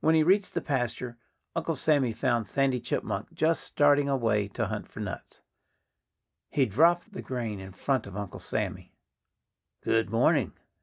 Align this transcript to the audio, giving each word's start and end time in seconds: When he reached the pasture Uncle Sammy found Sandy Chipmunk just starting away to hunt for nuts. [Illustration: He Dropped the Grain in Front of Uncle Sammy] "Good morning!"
When 0.00 0.14
he 0.14 0.22
reached 0.22 0.52
the 0.52 0.60
pasture 0.60 1.16
Uncle 1.54 1.76
Sammy 1.76 2.12
found 2.12 2.46
Sandy 2.46 2.78
Chipmunk 2.78 3.32
just 3.32 3.62
starting 3.64 4.06
away 4.06 4.48
to 4.48 4.66
hunt 4.66 4.86
for 4.86 5.00
nuts. 5.00 5.40
[Illustration: 6.50 6.50
He 6.60 6.66
Dropped 6.66 7.12
the 7.14 7.22
Grain 7.22 7.58
in 7.58 7.72
Front 7.72 8.06
of 8.06 8.18
Uncle 8.18 8.38
Sammy] 8.40 8.92
"Good 9.80 10.10
morning!" 10.10 10.52